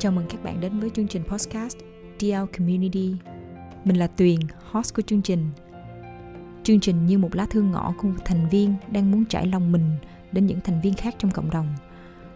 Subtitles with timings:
[0.00, 1.76] Chào mừng các bạn đến với chương trình podcast
[2.20, 3.14] DL Community.
[3.84, 4.40] Mình là Tuyền,
[4.70, 5.46] host của chương trình.
[6.62, 9.72] Chương trình như một lá thư ngõ của một thành viên đang muốn trải lòng
[9.72, 9.96] mình
[10.32, 11.74] đến những thành viên khác trong cộng đồng.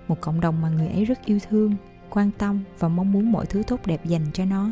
[0.09, 1.75] Một cộng đồng mà người ấy rất yêu thương,
[2.11, 4.71] quan tâm và mong muốn mọi thứ tốt đẹp dành cho nó.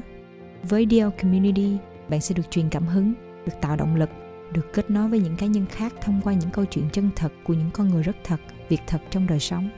[0.63, 1.77] Với DL Community,
[2.09, 3.15] bạn sẽ được truyền cảm hứng,
[3.47, 4.11] được tạo động lực,
[4.53, 7.33] được kết nối với những cá nhân khác thông qua những câu chuyện chân thật
[7.45, 9.71] của những con người rất thật, việc thật trong đời sống.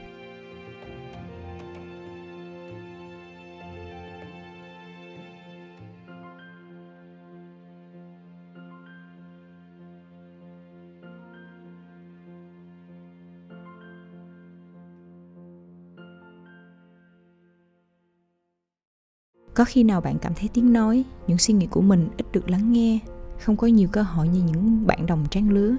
[19.55, 22.51] Có khi nào bạn cảm thấy tiếng nói, những suy nghĩ của mình ít được
[22.51, 22.99] lắng nghe,
[23.45, 25.77] không có nhiều cơ hội như những bạn đồng trang lứa?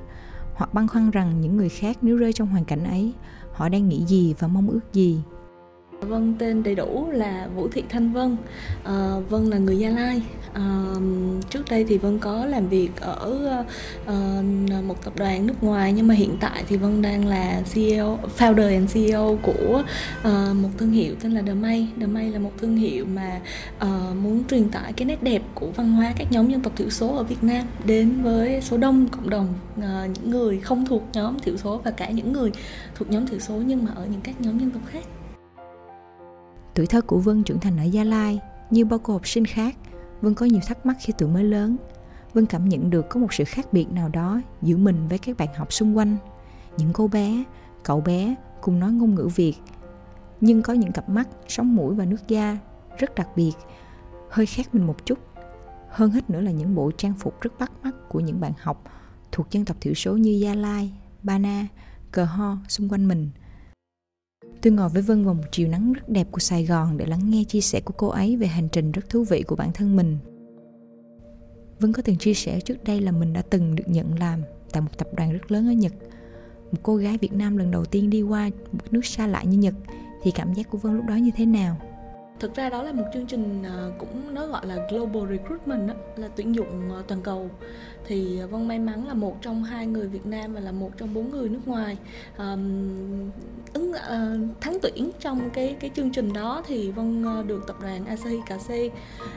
[0.54, 3.14] Hoặc băn khoăn rằng những người khác nếu rơi trong hoàn cảnh ấy,
[3.52, 5.20] họ đang nghĩ gì và mong ước gì?
[6.02, 8.38] Vân tên đầy đủ là Vũ Thị Thanh Vân.
[8.84, 10.22] À, Vân là người Gia Lai.
[10.54, 10.96] À,
[11.50, 13.64] trước đây thì Vân có làm việc ở
[14.06, 14.42] à,
[14.88, 18.74] một tập đoàn nước ngoài nhưng mà hiện tại thì Vân đang là CEO, founder
[18.74, 19.84] and CEO của
[20.24, 21.88] à, một thương hiệu tên là The May.
[22.00, 23.40] The May là một thương hiệu mà
[23.80, 26.90] à, muốn truyền tải cái nét đẹp của văn hóa các nhóm dân tộc thiểu
[26.90, 31.04] số ở Việt Nam đến với số đông cộng đồng à, những người không thuộc
[31.14, 32.52] nhóm thiểu số và cả những người
[32.96, 35.04] thuộc nhóm thiểu số nhưng mà ở những các nhóm dân tộc khác.
[36.76, 39.76] Tuổi thơ của Vân trưởng thành ở Gia Lai, như bao cô học sinh khác,
[40.22, 41.78] Vân có nhiều thắc mắc khi tuổi mới lớn.
[42.34, 45.38] Vân cảm nhận được có một sự khác biệt nào đó giữa mình với các
[45.38, 46.18] bạn học xung quanh.
[46.78, 47.44] Những cô bé,
[47.84, 49.54] cậu bé cùng nói ngôn ngữ Việt,
[50.42, 52.58] nhưng có những cặp mắt, sống mũi và nước da
[52.98, 53.54] rất đặc biệt,
[54.30, 55.20] hơi khác mình một chút.
[55.90, 58.84] Hơn hết nữa là những bộ trang phục rất bắt mắt của những bạn học
[59.32, 61.68] thuộc dân tộc thiểu số như Gia Lai, Ba Na,
[62.12, 63.30] Cờ Ho xung quanh mình–
[64.66, 67.30] Tôi ngồi với Vân vào một chiều nắng rất đẹp của Sài Gòn để lắng
[67.30, 69.96] nghe chia sẻ của cô ấy về hành trình rất thú vị của bản thân
[69.96, 70.18] mình.
[71.80, 74.82] Vân có từng chia sẻ trước đây là mình đã từng được nhận làm tại
[74.82, 75.94] một tập đoàn rất lớn ở Nhật.
[76.72, 79.58] Một cô gái Việt Nam lần đầu tiên đi qua một nước xa lạ như
[79.58, 79.74] Nhật,
[80.24, 81.78] thì cảm giác của Vân lúc đó như thế nào?
[82.40, 85.94] Thực ra đó là một chương trình à, cũng nó gọi là global recruitment đó,
[86.16, 87.50] là tuyển dụng à, toàn cầu.
[88.08, 90.92] Thì à, vân may mắn là một trong hai người việt nam và là một
[90.98, 91.98] trong bốn người nước ngoài
[92.38, 93.32] um,
[93.74, 96.64] ứng uh, thắng tuyển trong cái cái chương trình đó.
[96.68, 98.72] Thì vân được tập đoàn asahi kc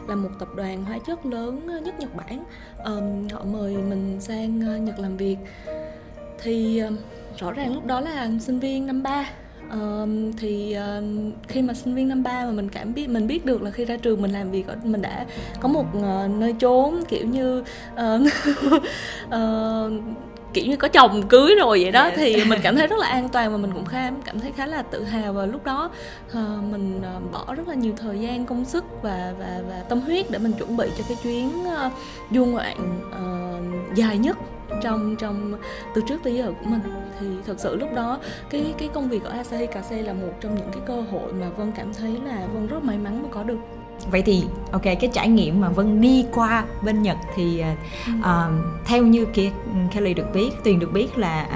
[0.08, 2.44] là một tập đoàn hóa chất lớn nhất nhật bản.
[2.84, 5.36] Um, họ mời mình sang nhật làm việc.
[6.42, 6.96] Thì um,
[7.38, 9.30] rõ ràng lúc đó là sinh viên năm ba.
[9.72, 10.08] Uh,
[10.38, 11.04] thì uh,
[11.48, 13.84] khi mà sinh viên năm ba mà mình cảm biết mình biết được là khi
[13.84, 15.26] ra trường mình làm việc ở mình đã
[15.60, 17.64] có một uh, nơi trốn kiểu như
[17.94, 18.20] uh,
[19.26, 19.92] uh,
[20.52, 22.14] kiểu như có chồng cưới rồi vậy đó yes.
[22.16, 24.66] thì mình cảm thấy rất là an toàn và mình cũng khá cảm thấy khá
[24.66, 25.90] là tự hào và lúc đó
[26.30, 30.00] uh, mình uh, bỏ rất là nhiều thời gian công sức và và và tâm
[30.00, 31.92] huyết để mình chuẩn bị cho cái chuyến uh,
[32.30, 34.36] du ngoạn uh, dài nhất
[34.82, 35.58] trong trong
[35.94, 36.80] từ trước tới giờ của mình.
[37.20, 38.18] Thì thật sự lúc đó
[38.50, 41.48] cái cái công việc ở Asahi Cà là một trong những cái cơ hội mà
[41.48, 43.58] Vân cảm thấy là Vân rất may mắn mà có được.
[44.10, 47.64] Vậy thì ok cái trải nghiệm mà vân đi qua bên nhật thì
[48.20, 48.24] uh,
[48.86, 49.50] theo như kia
[49.92, 51.46] kelly được biết tuyền được biết là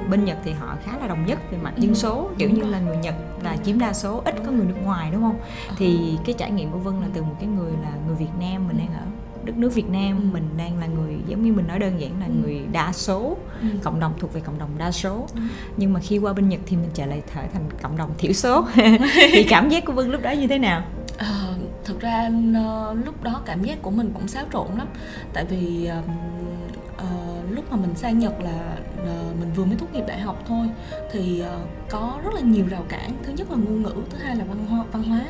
[0.00, 1.94] uh, bên nhật thì họ khá là đồng nhất về mặt dân ừ.
[1.94, 5.10] số kiểu như là người nhật là chiếm đa số ít có người nước ngoài
[5.12, 5.38] đúng không?
[5.68, 5.74] Ờ.
[5.78, 8.68] thì cái trải nghiệm của vân là từ một cái người là người việt nam
[8.68, 9.06] mình đang ở
[9.44, 10.24] đất nước Việt Nam ừ.
[10.32, 12.32] mình đang là người giống như mình nói đơn giản là ừ.
[12.42, 13.68] người đa số ừ.
[13.82, 15.40] cộng đồng thuộc về cộng đồng đa số ừ.
[15.76, 18.32] nhưng mà khi qua bên Nhật thì mình trở lại trở thành cộng đồng thiểu
[18.32, 18.66] số
[19.32, 20.82] thì cảm giác của Vân lúc đó như thế nào?
[21.18, 21.54] À,
[21.84, 24.86] thực ra uh, lúc đó cảm giác của mình cũng xáo trộn lắm
[25.32, 30.04] tại vì uh, lúc mà mình sang Nhật là uh, mình vừa mới tốt nghiệp
[30.08, 30.66] đại học thôi
[31.12, 34.36] thì uh, có rất là nhiều rào cản thứ nhất là ngôn ngữ thứ hai
[34.36, 35.20] là văn hóa văn hóa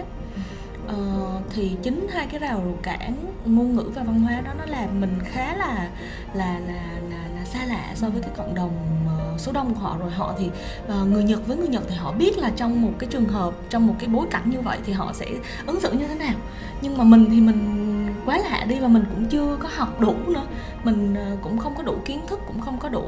[0.87, 3.15] uh, thì chính hai cái rào cản
[3.45, 5.89] ngôn ngữ và văn hóa đó nó làm mình khá là
[6.35, 8.71] là là là, là xa lạ so với cái cộng đồng
[9.19, 10.11] ờ, số đông của họ rồi.
[10.11, 10.51] Họ thì
[10.87, 13.55] uh, người Nhật với người Nhật thì họ biết là trong một cái trường hợp
[13.71, 15.27] trong một cái bối cảnh như vậy thì họ sẽ
[15.67, 16.35] ứng xử như thế nào.
[16.81, 17.84] Nhưng mà mình thì mình
[18.27, 20.47] quá lạ đi và mình cũng chưa có học đủ nữa.
[20.85, 23.05] Mình ờ, cũng không có đủ kiến thức cũng không có đủ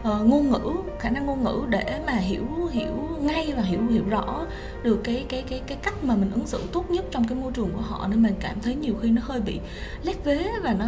[0.00, 4.02] uh, ngôn ngữ khả năng ngôn ngữ để mà hiểu hiểu ngay và hiểu hiểu
[4.10, 4.46] rõ
[4.82, 7.52] được cái cái cái cái cách mà mình ứng xử tốt nhất trong cái môi
[7.52, 8.06] trường của họ.
[8.08, 9.60] Nên mình cảm thấy nhiều khi nó hơi bị
[10.02, 10.86] lép vế và nó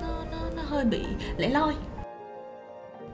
[0.00, 1.00] nó nó, nó hơi bị
[1.36, 1.74] lẻ loi.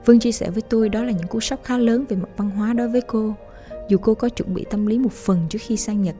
[0.05, 2.49] Vân chia sẻ với tôi đó là những cú sốc khá lớn về mặt văn
[2.49, 3.33] hóa đối với cô.
[3.89, 6.15] Dù cô có chuẩn bị tâm lý một phần trước khi sang Nhật,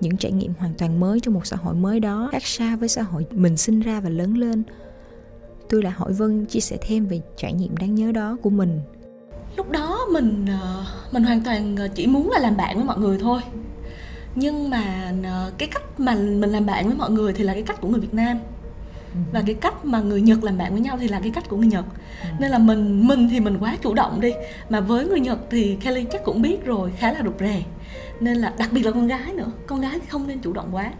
[0.00, 2.88] những trải nghiệm hoàn toàn mới trong một xã hội mới đó khác xa với
[2.88, 4.62] xã hội mình sinh ra và lớn lên.
[5.68, 8.80] Tôi lại hỏi vân chia sẻ thêm về trải nghiệm đáng nhớ đó của mình.
[9.56, 12.98] Lúc đó mình ờ, mình hoàn toàn ờ, chỉ muốn là làm bạn với mọi
[12.98, 13.40] người thôi.
[14.34, 17.62] Nhưng mà ờ, cái cách mà mình làm bạn với mọi người thì là cái
[17.62, 18.38] cách của người Việt Nam.
[19.14, 19.20] Ừ.
[19.32, 21.56] và cái cách mà người Nhật làm bạn với nhau thì là cái cách của
[21.56, 21.84] người Nhật.
[22.22, 22.28] Ừ.
[22.38, 24.32] nên là mình mình thì mình quá chủ động đi.
[24.70, 27.62] Mà với người Nhật thì Kelly chắc cũng biết rồi khá là rụt rè
[28.20, 29.50] nên là đặc biệt là con gái nữa.
[29.66, 30.92] Con gái thì không nên chủ động quá.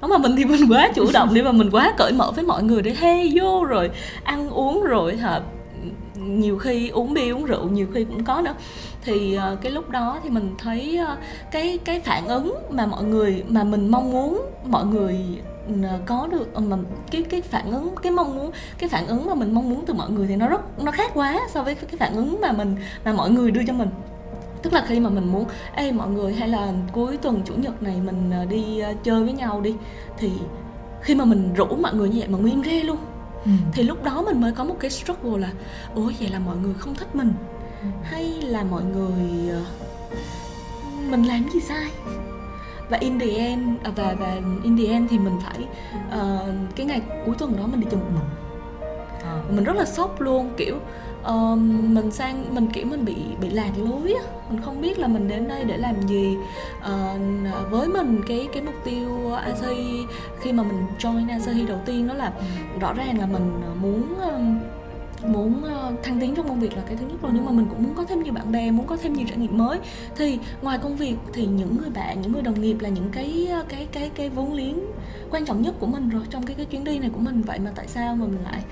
[0.00, 2.44] Đó mà mình thì mình quá chủ động đi và mình quá cởi mở với
[2.44, 3.90] mọi người để hey vô rồi
[4.24, 5.40] ăn uống rồi hả?
[6.14, 8.54] Nhiều khi uống bia uống rượu nhiều khi cũng có nữa.
[9.04, 11.18] Thì uh, cái lúc đó thì mình thấy uh,
[11.50, 15.18] cái cái phản ứng mà mọi người mà mình mong muốn mọi người
[16.06, 16.76] có được ờ, mà
[17.10, 19.94] cái cái phản ứng cái mong muốn cái phản ứng mà mình mong muốn từ
[19.94, 22.76] mọi người thì nó rất nó khác quá so với cái phản ứng mà mình
[23.04, 23.88] mà mọi người đưa cho mình
[24.62, 25.44] tức là khi mà mình muốn
[25.74, 29.60] ê mọi người hay là cuối tuần chủ nhật này mình đi chơi với nhau
[29.60, 29.74] đi
[30.18, 30.30] thì
[31.02, 32.96] khi mà mình rủ mọi người như vậy mà nguyên rê luôn
[33.44, 33.50] ừ.
[33.72, 35.52] thì lúc đó mình mới có một cái struggle là
[35.94, 37.32] ủa vậy là mọi người không thích mình
[37.82, 37.88] ừ.
[38.02, 39.62] hay là mọi người ờ,
[41.10, 41.90] mình làm gì sai
[42.88, 45.58] và in the end à, và và in the end thì mình phải
[46.08, 48.24] uh, cái ngày cuối tuần đó mình đi chơi một mình
[49.22, 49.42] à.
[49.50, 50.76] mình rất là sốc luôn kiểu
[51.30, 51.58] uh,
[51.88, 54.22] mình sang mình kiểu mình bị bị lạc lối á.
[54.50, 56.36] Mình không biết là mình đến đây để làm gì.
[56.78, 60.06] Uh, với mình cái cái mục tiêu ASI
[60.40, 62.32] khi mà mình join ASI đầu tiên đó là
[62.80, 64.40] rõ ràng là mình muốn ờ,
[65.28, 65.62] muốn
[66.02, 67.32] thăng tiến trong công việc là cái thứ nhất rồi.
[67.34, 69.38] Nhưng mà mình cũng muốn có thêm nhiều bạn bè muốn có thêm nhiều trải
[69.38, 69.78] nghiệm mới.
[70.16, 73.48] Thì ngoài công việc thì những người bạn những người đồng nghiệp là những cái
[73.68, 74.78] cái cái cái vốn liếng
[75.30, 77.42] quan trọng nhất của mình rồi trong cái cái chuyến đi này của mình.
[77.42, 78.62] Vậy mà tại sao mà mình lại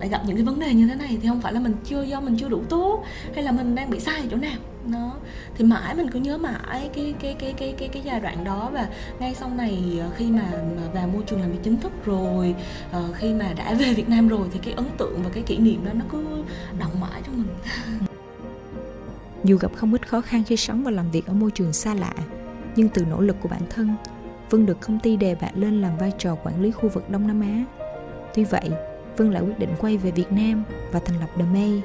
[0.00, 2.02] lại gặp những cái vấn đề như thế này thì không phải là mình chưa
[2.02, 3.04] do mình chưa đủ tốt
[3.34, 4.56] hay là mình đang bị sai ở chỗ nào.
[4.86, 5.12] Nó
[5.56, 8.70] thì mãi mình cứ nhớ mãi cái cái cái cái cái cái giai đoạn đó
[8.72, 8.88] và
[9.18, 10.52] ngay sau này ờ, khi mà,
[10.94, 12.54] vào môi trường làm việc chính thức rồi
[12.92, 15.58] ờ, khi mà đã về Việt Nam rồi thì cái ấn tượng và cái kỷ
[15.58, 16.24] niệm đó nó cứ
[16.78, 17.56] động mãi trong mình.
[19.44, 21.94] Dù gặp không ít khó khăn khi sống và làm việc ở môi trường xa
[21.94, 22.12] lạ
[22.76, 23.96] nhưng từ nỗ lực của bản thân
[24.50, 27.26] Vân được công ty đề bạt lên làm vai trò quản lý khu vực Đông
[27.26, 27.64] Nam Á.
[28.34, 28.70] Tuy vậy,
[29.16, 31.82] Vân lại quyết định quay về Việt Nam và thành lập The May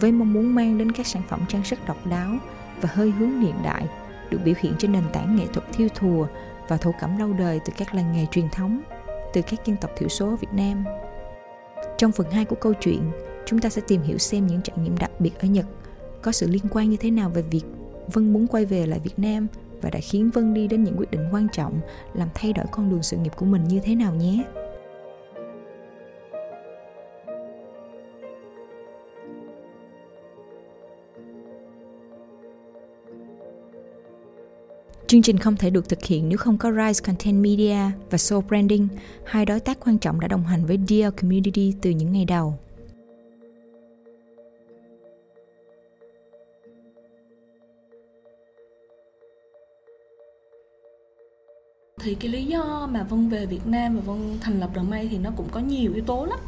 [0.00, 2.36] với mong muốn mang đến các sản phẩm trang sức độc đáo
[2.80, 3.86] và hơi hướng hiện đại
[4.30, 6.26] được biểu hiện trên nền tảng nghệ thuật thiêu thùa
[6.68, 8.80] và thổ cẩm lâu đời từ các làng nghề truyền thống,
[9.32, 10.84] từ các dân tộc thiểu số ở Việt Nam.
[11.98, 13.10] Trong phần 2 của câu chuyện,
[13.46, 15.66] chúng ta sẽ tìm hiểu xem những trải nghiệm đặc biệt ở Nhật
[16.22, 17.64] có sự liên quan như thế nào về việc
[18.12, 19.46] Vân muốn quay về lại Việt Nam
[19.82, 21.80] và đã khiến Vân đi đến những quyết định quan trọng
[22.14, 24.44] làm thay đổi con đường sự nghiệp của mình như thế nào nhé.
[35.12, 37.76] Chương trình không thể được thực hiện nếu không có Rise Content Media
[38.10, 38.88] và Soul Branding,
[39.24, 42.58] hai đối tác quan trọng đã đồng hành với Dear Community từ những ngày đầu.
[52.04, 55.08] thì cái lý do mà vân về việt nam và vân thành lập The May
[55.10, 56.38] thì nó cũng có nhiều yếu tố lắm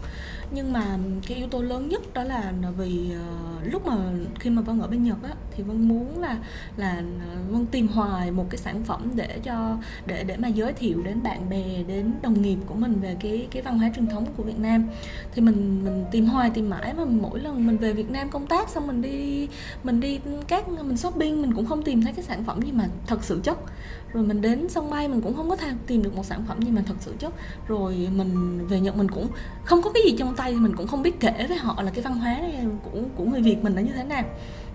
[0.50, 3.96] nhưng mà cái yếu tố lớn nhất đó là vì uh, lúc mà
[4.40, 6.38] khi mà vân ở bên nhật á thì vân muốn là
[6.76, 9.76] là ờ, vân tìm hoài một cái sản phẩm để cho
[10.06, 13.48] để để mà giới thiệu đến bạn bè đến đồng nghiệp của mình về cái
[13.50, 14.86] cái văn hóa truyền thống của việt nam.
[15.34, 18.46] Thì mình mình tìm hoài tìm mãi mà mỗi lần mình về việt nam công
[18.46, 19.48] tác xong mình đi
[19.84, 22.88] mình đi các mình shopping mình cũng không tìm thấy cái sản phẩm gì mà
[23.06, 23.58] thật sự chất.
[24.12, 26.70] Rồi mình đến sân bay mình cũng không có tìm được một sản phẩm gì
[26.70, 27.34] mà thật sự chất.
[27.68, 29.28] Rồi mình về nhật mình cũng
[29.64, 31.90] không có cái gì trong tay thì mình cũng không biết kể với họ là
[31.90, 32.40] cái văn hóa
[32.82, 34.24] của của người việt mình nó như thế nào.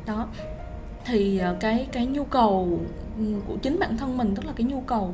[0.06, 0.28] Đó.
[1.06, 2.80] Thì ờ, cái cái nhu cầu
[3.18, 5.14] ừ, của chính bản thân mình tức là cái nhu cầu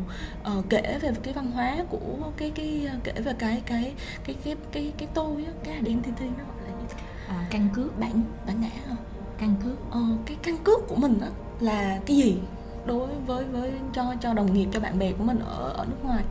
[0.58, 2.00] uh, kể về cái văn hóa của
[2.38, 3.94] cái cái kể về cái cái
[4.26, 6.96] cái cái cái cái tôi á cái identity nó gọi là thế
[7.28, 8.00] à, căn cước.
[8.00, 8.98] Bản bản ngã không
[9.38, 9.92] căn cước.
[9.92, 11.28] Ờ, cái căn cước của mình á
[11.60, 12.38] là cái gì
[12.86, 16.04] đối với với cho cho đồng nghiệp cho bạn bè của mình ở ở nước
[16.04, 16.24] ngoài.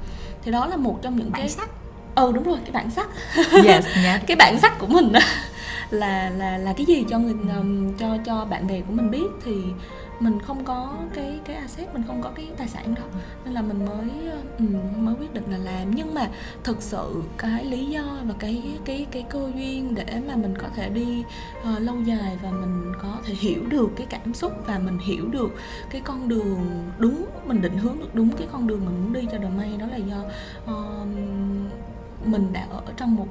[0.42, 1.70] Thì đó là một trong những bản cái sắc
[2.14, 3.08] ừ đúng rồi cái bản sắc.
[3.64, 4.26] Yes, yeah.
[4.26, 5.12] cái bản sắc của mình
[5.90, 7.34] là là là cái gì cho người
[7.98, 9.52] cho cho bạn bè của mình biết thì
[10.20, 13.02] mình không có cái cái asset mình không có cái tài sản đó.
[13.44, 14.10] Nên là mình mới
[14.96, 15.94] mới quyết định là làm.
[15.94, 16.28] Nhưng mà
[16.64, 20.68] thực sự cái lý do và cái cái cái cơ duyên để mà mình có
[20.76, 21.24] thể đi
[21.60, 25.28] uh, lâu dài và mình có thể hiểu được cái cảm xúc và mình hiểu
[25.30, 25.50] được
[25.90, 29.28] cái con đường đúng mình định hướng được đúng cái con đường mình muốn đi
[29.32, 30.16] cho đời may đó là do
[30.72, 31.08] uh,
[32.24, 33.28] mình đã ở trong một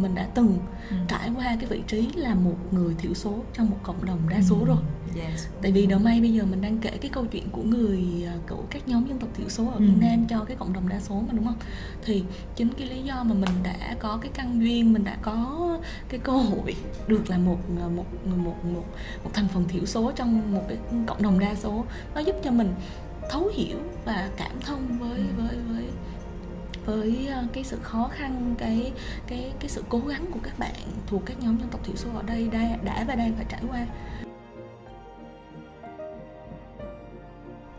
[0.00, 0.58] mình đã từng
[0.90, 0.96] ừ.
[1.08, 4.42] trải qua cái vị trí là một người thiểu số trong một cộng đồng đa
[4.42, 4.64] số ừ.
[4.64, 4.76] rồi
[5.16, 5.46] yes.
[5.62, 8.34] tại vì đầu may bây giờ mình đang kể cái câu chuyện của người à,
[8.48, 9.80] của các nhóm dân tộc thiểu số ở ừ.
[9.80, 11.58] Việt Nam cho cái cộng đồng đa số mà đúng không
[12.04, 12.24] thì
[12.56, 15.78] chính cái lý do mà mình đã có cái căn duyên mình đã có
[16.08, 16.74] cái cơ hội
[17.08, 18.84] được là một à, một một một
[19.24, 22.50] một, thành phần thiểu số trong một cái cộng đồng đa số nó giúp cho
[22.50, 22.74] mình
[23.30, 25.24] thấu hiểu và cảm thông với ừ.
[25.36, 25.84] với với
[26.86, 28.92] với ờ, cái sự khó khăn cái
[29.26, 30.74] cái cái sự cố gắng của các bạn
[31.06, 33.62] thuộc các nhóm dân tộc thiểu số ở đây đã, đã và đang phải trải
[33.70, 33.86] qua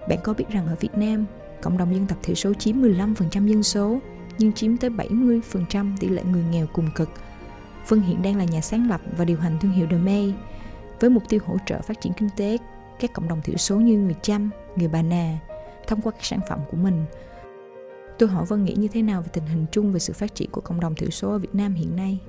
[0.09, 1.25] Bạn có biết rằng ở Việt Nam,
[1.61, 3.99] cộng đồng dân tộc thiểu số chiếm 15% dân số,
[4.37, 7.09] nhưng chiếm tới 70% tỷ lệ người nghèo cùng cực.
[7.87, 10.33] Vân hiện đang là nhà sáng lập và điều hành thương hiệu The May,
[10.99, 12.57] với mục tiêu hỗ trợ phát triển kinh tế
[12.99, 15.37] các cộng đồng thiểu số như người Chăm, người Bà Nà,
[15.87, 17.05] thông qua các sản phẩm của mình.
[18.19, 20.49] Tôi hỏi Vân nghĩ như thế nào về tình hình chung về sự phát triển
[20.51, 22.19] của cộng đồng thiểu số ở Việt Nam hiện nay?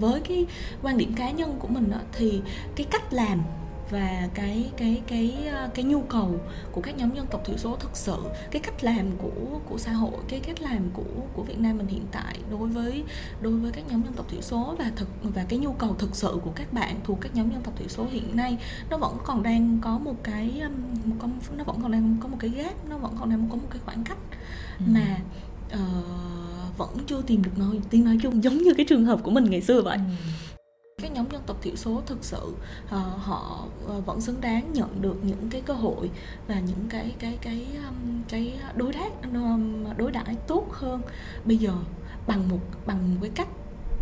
[0.00, 0.46] Với cái
[0.82, 2.42] quan điểm cá nhân của mình đó, thì
[2.76, 3.42] cái cách làm
[3.90, 6.40] và cái cái cái ờ, cái nhu cầu
[6.72, 8.16] của các nhóm dân tộc thiểu số thực sự
[8.50, 11.02] cái cách làm của của xã hội cái cách làm của
[11.32, 13.04] của Việt Nam mình hiện tại đối với
[13.40, 16.16] đối với các nhóm dân tộc thiểu số và thực và cái nhu cầu thực
[16.16, 18.58] sự của các bạn thuộc các nhóm dân tộc thiểu số hiện nay
[18.90, 20.62] nó vẫn còn đang có một cái
[21.04, 23.56] một con nó vẫn còn đang có một cái gap nó vẫn còn đang có
[23.56, 24.18] một cái khoảng cách
[24.78, 24.84] ừ.
[24.86, 25.18] mà
[25.72, 29.30] uh, vẫn chưa tìm được nói tiếng nói chung giống như cái trường hợp của
[29.30, 30.47] mình ngày xưa vậy ừ
[31.02, 35.02] các nhóm dân tộc thiểu số thực sự uh, họ uh, vẫn xứng đáng nhận
[35.02, 36.10] được những cái cơ hội
[36.48, 41.02] và những cái cái cái um, cái đối đãi um, đối đãi tốt hơn
[41.44, 41.72] bây giờ
[42.26, 43.48] bằng một bằng một cái cách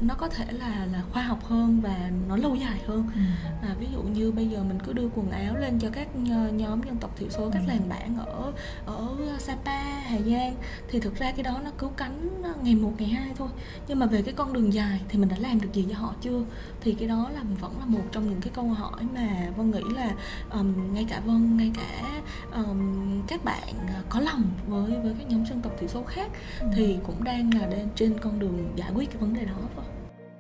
[0.01, 3.21] nó có thể là là khoa học hơn và nó lâu dài hơn ừ.
[3.63, 6.17] à, ví dụ như bây giờ mình cứ đưa quần áo lên cho các
[6.53, 7.69] nhóm dân tộc thiểu số các ừ.
[7.69, 8.53] làng bản ở
[8.87, 10.55] ở Sapa Hà Giang
[10.89, 13.49] thì thực ra cái đó nó cứu cánh ngày một ngày hai thôi
[13.89, 16.15] nhưng mà về cái con đường dài thì mình đã làm được gì cho họ
[16.21, 16.45] chưa
[16.81, 19.83] thì cái đó là vẫn là một trong những cái câu hỏi mà vân nghĩ
[19.95, 20.15] là
[20.51, 22.21] um, ngay cả vân ngay cả
[22.55, 23.75] um, các bạn
[24.09, 26.31] có lòng với với các nhóm dân tộc thiểu số khác
[26.61, 26.67] ừ.
[26.77, 29.85] thì cũng đang là trên con đường giải quyết cái vấn đề đó thôi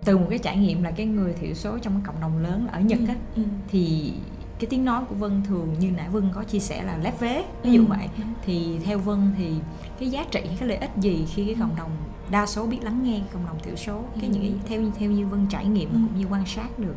[0.04, 2.66] từ một cái trải nghiệm là cái người thiểu số trong cái cộng đồng lớn
[2.72, 3.42] ở Nhật ừ, á ừ.
[3.68, 4.12] thì
[4.58, 7.44] cái tiếng nói của Vân thường như nãy Vân có chia sẻ là lép vế
[7.62, 7.86] ví dụ ừ.
[7.88, 8.08] vậy
[8.46, 9.52] thì theo Vân thì
[10.00, 11.90] cái giá trị cái lợi ích gì khi cái cộng đồng
[12.30, 15.26] đa số biết lắng nghe cộng đồng thiểu số cái những cái theo theo như
[15.26, 15.94] Vân trải nghiệm ừ.
[15.94, 16.94] cũng như quan sát được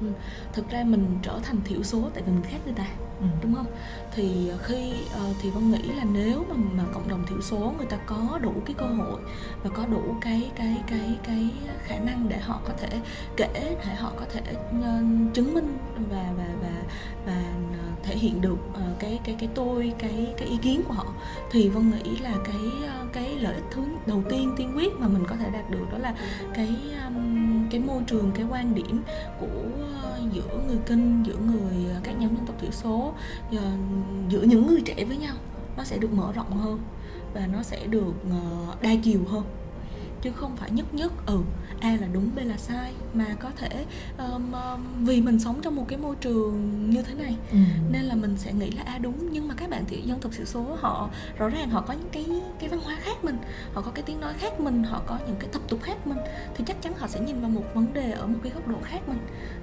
[0.00, 0.06] ừ.
[0.52, 2.86] thực ra mình trở thành thiểu số tại vì mình khác người ta
[3.20, 3.26] ừ.
[3.42, 3.66] đúng không
[4.14, 7.86] thì khi uh, thì vân nghĩ là nếu mà mà cộng đồng thiểu số người
[7.86, 9.20] ta có đủ cái cơ hội
[9.62, 11.50] và có đủ cái cái cái cái
[11.84, 13.00] khả năng để họ có thể
[13.36, 14.42] kể để họ có thể
[14.78, 15.78] uh, chứng minh
[16.10, 16.82] và và và
[17.26, 17.42] và
[18.10, 21.06] thể hiện được uh, cái cái cái tôi cái cái ý kiến của họ
[21.50, 25.08] thì vân nghĩ là cái uh, cái lợi ích thứ đầu tiên tiên quyết mà
[25.08, 26.14] mình có thể đạt được đó là
[26.54, 26.68] cái
[27.06, 29.02] um, cái môi trường cái quan điểm
[29.40, 33.14] của uh, giữa người kinh giữa người uh, các nhóm dân tộc thiểu số
[33.54, 33.60] uh,
[34.28, 35.34] giữa những người trẻ với nhau
[35.76, 36.78] nó sẽ được mở rộng hơn
[37.34, 39.42] và nó sẽ được uh, đa chiều hơn
[40.22, 41.12] chứ không phải nhất nhất.
[41.26, 41.38] Ừ
[41.80, 42.92] a là đúng b là sai.
[43.14, 43.86] Mà có thể
[44.18, 44.52] um,
[45.04, 47.58] vì mình sống trong một cái môi trường như thế này ừ.
[47.90, 49.28] nên là mình sẽ nghĩ là a đúng.
[49.32, 52.08] Nhưng mà các bạn thì dân tộc thiểu số họ rõ ràng họ có những
[52.12, 52.26] cái
[52.58, 53.36] cái văn hóa khác mình
[53.74, 56.18] họ có cái tiếng nói khác mình họ có những cái tập tục khác mình
[56.54, 58.78] thì chắc chắn họ sẽ nhìn vào một vấn đề ở một cái góc độ
[58.82, 59.18] khác mình.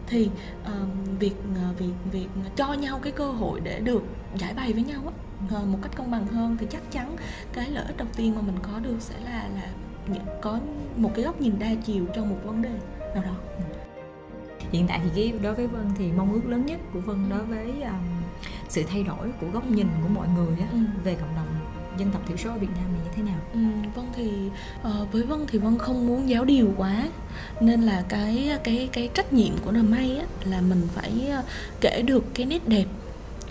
[0.08, 0.30] Thì
[0.66, 1.36] um, việc
[1.70, 4.04] uh, việc việc cho nhau cái cơ hội để được
[4.36, 5.12] giải bày với nhau á
[5.58, 7.16] uh, một cách công bằng hơn thì chắc chắn
[7.54, 9.70] cái lợi ích đầu tiên mà mình có được sẽ là là
[10.42, 10.60] có
[10.96, 12.72] một cái góc nhìn đa chiều cho một vấn đề
[13.16, 13.36] nào đó
[14.72, 17.82] hiện tại thì đối với vân thì mong ước lớn nhất của vân đối với
[17.82, 18.22] um,
[18.70, 20.78] sự thay đổi của góc nhìn của mọi người á, ừ.
[21.04, 21.48] về cộng đồng
[21.98, 23.40] dân tộc thiểu số ở Việt Nam này như thế nào?
[23.54, 23.60] Ừ,
[23.96, 24.32] vân thì
[24.80, 27.10] uh, với Vân thì Vân không muốn giáo điều quá
[27.62, 31.46] nên là cái cái cái trách nhiệm của nà may á, là mình phải uh,
[31.82, 32.86] kể được cái nét đẹp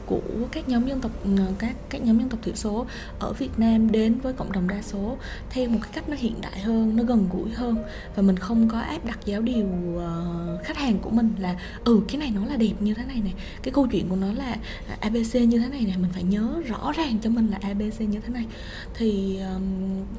[0.07, 0.21] của
[0.53, 2.87] các nhóm dân tộc ờ, các các nhóm dân tộc thiểu số
[3.19, 5.17] ở Việt Nam đến với cộng đồng đa số
[5.51, 7.77] theo một cái cách nó hiện đại hơn nó gần gũi hơn
[8.17, 12.01] và mình không có áp đặt giáo điều uh, khách hàng của mình là ừ
[12.09, 14.57] cái này nó là đẹp như thế này này cái câu chuyện của nó là
[14.89, 18.01] à, abc như thế này này mình phải nhớ rõ ràng cho mình là abc
[18.01, 18.45] như thế này.
[18.95, 19.63] Thì um,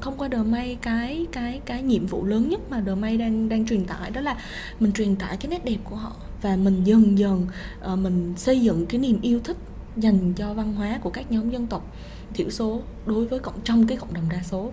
[0.00, 3.48] thông qua The May cái cái cái nhiệm vụ lớn nhất mà The May đang
[3.48, 4.36] đang truyền tải đó là
[4.80, 7.46] mình truyền tải cái nét đẹp của họ và mình dần dần
[7.92, 9.56] uh, mình xây dựng cái niềm yêu thích
[10.00, 11.96] dành cho văn hóa của các nhóm dân tộc
[12.34, 14.70] thiểu số đối với cộng trong cái cộng đồng đa số.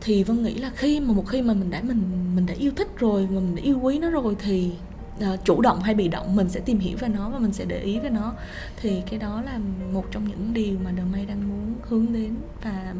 [0.00, 2.02] Thì vân nghĩ là khi mà một khi mà mình đã mình
[2.34, 4.72] mình đã yêu thích rồi mà mình đã yêu quý nó rồi thì
[5.18, 7.64] uh, chủ động hay bị động mình sẽ tìm hiểu về nó và mình sẽ
[7.64, 8.32] để ý về nó.
[8.76, 9.58] Thì cái đó là
[9.92, 12.94] một trong những điều mà The May đang muốn hướng đến và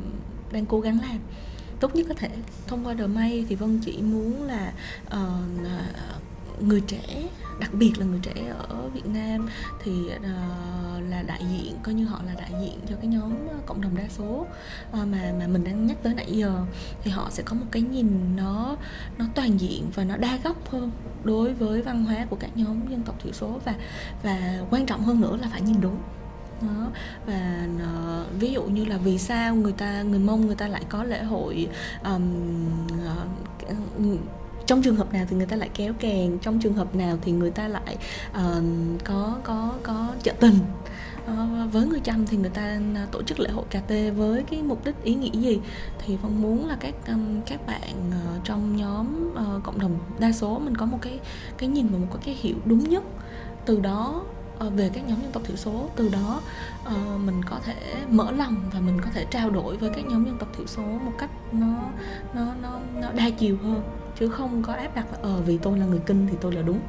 [0.52, 1.18] đang cố gắng làm.
[1.80, 2.28] Tốt nhất có thể
[2.66, 4.72] thông qua The May thì Vân chỉ muốn là
[5.06, 5.18] uh,
[6.60, 7.28] người trẻ
[7.60, 9.48] đặc biệt là người trẻ ở Việt Nam
[9.82, 10.22] thì uh,
[11.10, 13.96] là đại diện coi như họ là đại diện cho cái nhóm ờ, cộng đồng
[13.96, 14.46] đa số uh,
[14.92, 16.64] mà mà mình đang nhắc tới nãy giờ
[17.02, 18.76] thì họ sẽ có một cái nhìn nó
[19.18, 20.90] nó toàn diện và nó đa góc hơn
[21.24, 23.74] đối với văn hóa của các nhóm dân tộc thiểu số và
[24.22, 25.98] và quan trọng hơn nữa là phải nhìn đúng.
[26.62, 26.90] Đó
[27.26, 30.82] và uh, ví dụ như là vì sao người ta người mông người ta lại
[30.88, 31.68] có lễ hội
[32.04, 32.22] um,
[32.92, 34.20] uh,
[34.68, 37.32] trong trường hợp nào thì người ta lại kéo kèn trong trường hợp nào thì
[37.32, 37.96] người ta lại
[38.30, 38.64] uh,
[39.04, 40.58] có có có trợ tình.
[41.32, 42.62] Uh, với người chăm thì người ta
[42.94, 45.60] à, tổ chức lễ hội cà tê với cái mục đích ý nghĩa gì?
[45.98, 50.32] Thì phong muốn là các um, các bạn uh, trong nhóm uh, cộng đồng đa
[50.32, 51.20] số mình có một cái
[51.58, 53.02] cái nhìn và một cái hiểu đúng nhất.
[53.64, 54.22] Từ đó
[54.76, 56.40] về các nhóm dân tộc thiểu số từ đó
[56.86, 57.74] uh, mình có thể
[58.10, 60.82] mở lòng và mình có thể trao đổi với các nhóm dân tộc thiểu số
[60.82, 61.76] một cách nó
[62.34, 63.82] nó nó nó đa chiều hơn
[64.18, 66.62] chứ không có áp đặt là ờ vì tôi là người kinh thì tôi là
[66.62, 66.80] đúng.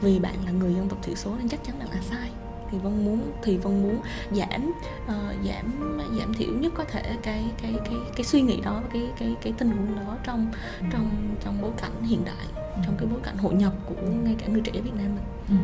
[0.00, 2.30] Vì bạn là người dân tộc thiểu số nên chắc chắn bạn là sai.
[2.70, 4.00] Thì vân muốn thì vân muốn
[4.30, 4.72] giảm
[5.04, 9.02] uh, giảm giảm thiểu nhất có thể cái cái cái cái suy nghĩ đó cái
[9.18, 10.52] cái cái tình huống đó trong
[10.92, 14.46] trong trong bối cảnh hiện đại trong cái bối cảnh hội nhập của ngay cả
[14.46, 15.24] người trẻ Việt Nam mình.
[15.48, 15.54] Ừ.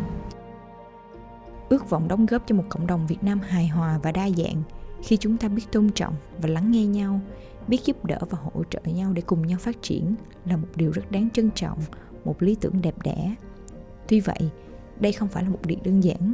[1.68, 4.62] Ước vọng đóng góp cho một cộng đồng Việt Nam hài hòa và đa dạng
[5.06, 7.20] khi chúng ta biết tôn trọng và lắng nghe nhau,
[7.68, 10.90] biết giúp đỡ và hỗ trợ nhau để cùng nhau phát triển là một điều
[10.90, 11.78] rất đáng trân trọng,
[12.24, 13.34] một lý tưởng đẹp đẽ.
[14.08, 14.50] Tuy vậy,
[15.00, 16.32] đây không phải là một điều đơn giản,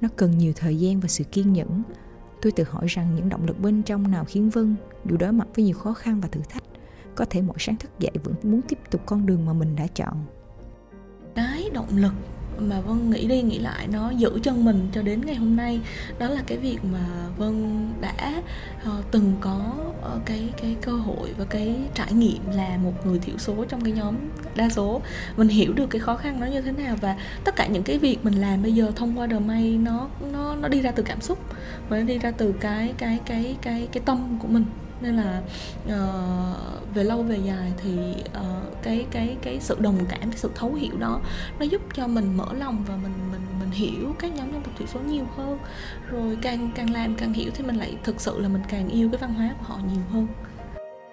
[0.00, 1.82] nó cần nhiều thời gian và sự kiên nhẫn.
[2.42, 5.48] Tôi tự hỏi rằng những động lực bên trong nào khiến Vân, dù đối mặt
[5.56, 6.64] với nhiều khó khăn và thử thách,
[7.14, 9.86] có thể mỗi sáng thức dậy vẫn muốn tiếp tục con đường mà mình đã
[9.86, 10.24] chọn.
[11.34, 12.12] Cái động lực
[12.58, 15.80] mà vân nghĩ đi nghĩ lại nó giữ chân mình cho đến ngày hôm nay.
[16.18, 18.42] Đó là cái việc mà vân đã
[18.82, 19.74] uh, từng có
[20.16, 23.80] uh, cái cái cơ hội và cái trải nghiệm là một người thiểu số trong
[23.80, 24.14] cái nhóm
[24.56, 25.00] đa số.
[25.36, 27.98] Mình hiểu được cái khó khăn nó như thế nào và tất cả những cái
[27.98, 31.02] việc mình làm bây giờ thông qua đờ may nó nó nó đi ra từ
[31.02, 31.38] cảm xúc
[31.88, 34.64] và nó đi ra từ cái cái cái cái cái tâm của mình
[35.00, 35.42] nên là
[35.86, 40.50] uh, về lâu về dài thì uh, cái cái cái sự đồng cảm cái sự
[40.54, 41.20] thấu hiểu đó
[41.58, 44.74] nó giúp cho mình mở lòng và mình mình mình hiểu các nhóm dân tộc
[44.78, 45.58] thiểu số nhiều hơn.
[46.10, 49.08] Rồi càng càng làm càng hiểu thì mình lại thực sự là mình càng yêu
[49.12, 50.26] cái văn hóa của họ nhiều hơn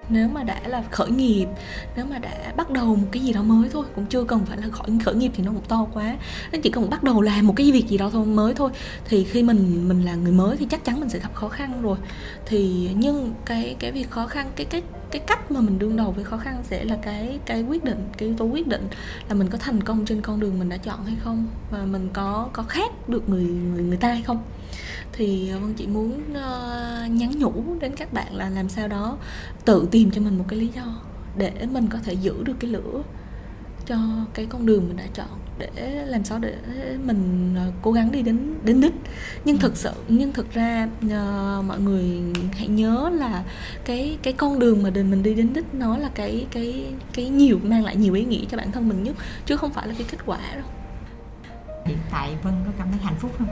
[0.10, 1.48] nếu mà đã là khởi nghiệp,
[1.96, 4.58] nếu mà đã bắt đầu một cái gì đó mới thôi, cũng chưa cần phải
[4.58, 6.16] là khởi khởi nghiệp thì nó cũng to quá.
[6.52, 8.72] Nên chỉ cần bắt đầu làm một cái việc gì đó thôi, mới thôi,
[9.06, 11.82] thì khi mình mình là người mới thì chắc chắn mình sẽ gặp khó khăn
[11.82, 11.98] rồi.
[12.46, 14.82] Thì nhưng cái cái việc khó khăn, cái cái
[15.16, 18.10] cái cách mà mình đương đầu với khó khăn sẽ là cái cái quyết định
[18.18, 18.88] cái yếu tố quyết định
[19.30, 22.10] là mình có thành công trên con đường mình đã chọn hay không và mình
[22.14, 24.44] có có khác được người người người ta hay không.
[25.14, 29.18] Thì ờ, vân chỉ muốn uh, nhắn nhủ đến các bạn là làm sao đó
[29.66, 31.02] tự tìm cho mình một cái lý do
[31.38, 33.04] để mình có thể giữ được cái lửa
[33.86, 33.98] cho
[34.34, 36.56] cái con đường mình đã chọn để làm sao để
[37.06, 38.94] mình uh, cố gắng đi đến đến đích.
[39.46, 42.22] Nhưng thực sự nhưng thực ra uh, mọi người
[42.54, 43.44] hãy nhớ là
[43.86, 47.60] cái cái con đường mà mình đi đến đích nó là cái cái cái nhiều
[47.64, 49.16] mang lại nhiều ý nghĩa cho bản thân mình nhất
[49.46, 50.66] chứ không phải là cái kết quả đâu
[51.86, 53.48] hiện tại vân có cảm thấy hạnh phúc không?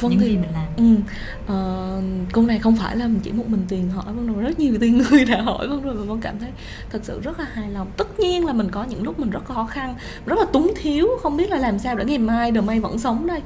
[0.00, 0.66] Vâng những thì, gì mình làm.
[0.76, 0.94] Ừ.
[1.42, 4.78] uh, câu này không phải là chỉ một mình tuyền hỏi vân rồi rất nhiều
[4.80, 6.50] tiền người đã hỏi vân rồi và vân cảm thấy
[6.90, 7.90] thật sự rất là hài lòng.
[7.96, 9.94] Tất nhiên là mình có những lúc mình rất khó khăn
[10.26, 12.98] rất là túng thiếu không biết là làm sao để ngày mai đời may vẫn
[12.98, 13.40] sống đây.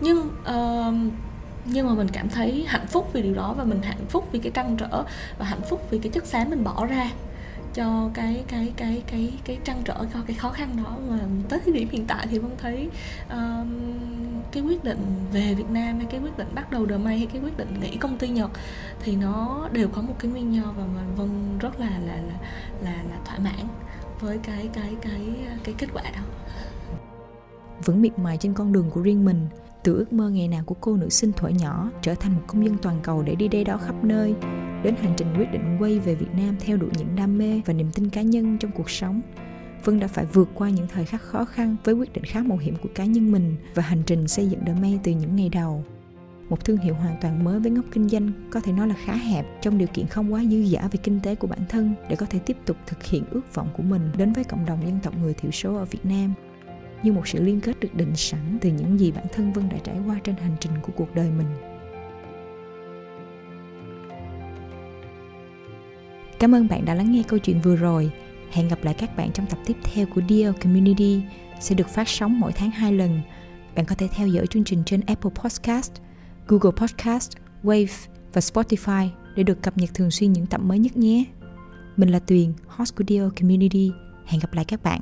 [0.00, 1.12] Nhưng uh,
[1.64, 4.38] nhưng mà mình cảm thấy hạnh phúc vì điều đó và mình hạnh phúc vì
[4.38, 5.04] cái trăn trở
[5.38, 7.10] và hạnh phúc vì cái chất xám mình bỏ ra
[7.74, 10.96] cho cái cái cái cái cái trăn trở cho cái khó khăn đó.
[11.08, 12.88] Mà tới thời điểm hiện tại thì vân thấy
[13.30, 13.68] um,
[14.52, 17.26] cái quyết định về Việt Nam hay cái quyết định bắt đầu đời may hay
[17.26, 18.50] cái quyết định nghỉ công ty Nhật
[19.02, 22.38] thì nó đều có một cái nguyên do và mình vân rất là là là
[22.82, 23.66] là, là thỏa mãn
[24.20, 25.20] với cái cái cái
[25.64, 26.20] cái kết quả đó.
[27.84, 29.46] Vẫn miệt mài trên con đường của riêng mình
[29.82, 32.64] từ ước mơ ngày nào của cô nữ sinh thuở nhỏ trở thành một công
[32.64, 34.34] dân toàn cầu để đi đây đó khắp nơi
[34.82, 37.72] đến hành trình quyết định quay về Việt Nam theo đuổi những đam mê và
[37.72, 39.20] niềm tin cá nhân trong cuộc sống.
[39.84, 42.58] Vân đã phải vượt qua những thời khắc khó khăn với quyết định khá mạo
[42.58, 45.48] hiểm của cá nhân mình và hành trình xây dựng The May từ những ngày
[45.48, 45.84] đầu.
[46.48, 49.14] Một thương hiệu hoàn toàn mới với ngóc kinh doanh có thể nói là khá
[49.14, 52.16] hẹp trong điều kiện không quá dư dả về kinh tế của bản thân để
[52.16, 54.98] có thể tiếp tục thực hiện ước vọng của mình đến với cộng đồng dân
[55.02, 56.32] tộc người thiểu số ở Việt Nam
[57.02, 59.76] như một sự liên kết được định sẵn từ những gì bản thân Vân đã
[59.84, 61.71] trải qua trên hành trình của cuộc đời mình.
[66.42, 68.10] Cảm ơn bạn đã lắng nghe câu chuyện vừa rồi.
[68.52, 71.20] Hẹn gặp lại các bạn trong tập tiếp theo của Dear Community
[71.60, 73.20] sẽ được phát sóng mỗi tháng 2 lần.
[73.74, 75.92] Bạn có thể theo dõi chương trình trên Apple Podcast,
[76.46, 77.30] Google Podcast,
[77.62, 81.24] Wave và Spotify để được cập nhật thường xuyên những tập mới nhất nhé.
[81.96, 83.90] Mình là Tuyền, host của Dear Community.
[84.26, 85.00] Hẹn gặp lại các bạn.